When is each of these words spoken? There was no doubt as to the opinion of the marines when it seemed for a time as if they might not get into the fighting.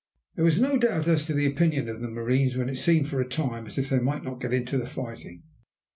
There 0.33 0.43
was 0.45 0.59
no 0.59 0.79
doubt 0.79 1.07
as 1.07 1.27
to 1.27 1.33
the 1.35 1.45
opinion 1.45 1.87
of 1.87 2.01
the 2.01 2.07
marines 2.09 2.57
when 2.57 2.69
it 2.69 2.77
seemed 2.77 3.07
for 3.07 3.21
a 3.21 3.29
time 3.29 3.67
as 3.67 3.77
if 3.77 3.89
they 3.91 3.99
might 3.99 4.23
not 4.23 4.41
get 4.41 4.51
into 4.51 4.79
the 4.79 4.87
fighting. 4.87 5.43